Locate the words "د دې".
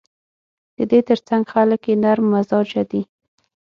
0.75-0.99